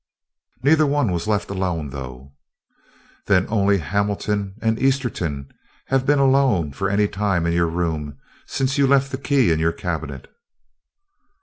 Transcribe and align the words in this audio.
"Neither 0.63 0.87
one 0.87 1.11
was 1.11 1.27
left 1.27 1.51
alone, 1.51 1.91
though." 1.91 2.33
"Then 3.27 3.45
only 3.49 3.77
Hamilton 3.77 4.55
and 4.59 4.79
Esterton 4.79 5.51
have 5.89 6.07
been 6.07 6.17
alone 6.17 6.71
for 6.71 6.89
any 6.89 7.07
time 7.07 7.45
in 7.45 7.53
your 7.53 7.69
room 7.69 8.17
since 8.47 8.79
you 8.79 8.87
left 8.87 9.11
the 9.11 9.19
key 9.19 9.51
in 9.51 9.59
your 9.59 9.73
cabinet?" 9.73 10.27